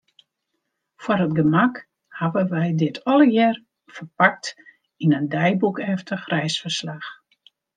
Foar 1.03 1.21
it 1.25 1.35
gemak 1.39 1.75
hawwe 2.21 2.41
wy 2.53 2.65
dit 2.81 2.97
allegearre 3.11 3.61
ferpakt 3.97 4.51
yn 5.03 5.17
in 5.19 5.31
deiboekeftich 5.35 6.29
reisferslach. 6.33 7.17